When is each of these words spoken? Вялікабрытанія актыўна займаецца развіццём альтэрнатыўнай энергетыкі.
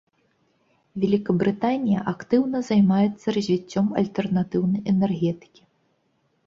Вялікабрытанія 1.03 1.99
актыўна 2.13 2.57
займаецца 2.71 3.25
развіццём 3.37 3.87
альтэрнатыўнай 4.03 4.81
энергетыкі. 4.95 5.61